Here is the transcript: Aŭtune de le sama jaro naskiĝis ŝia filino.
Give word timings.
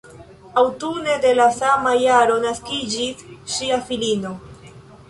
Aŭtune 0.61 1.17
de 1.25 1.35
le 1.41 1.45
sama 1.59 1.93
jaro 2.07 2.41
naskiĝis 2.47 3.25
ŝia 3.59 3.81
filino. 3.93 4.35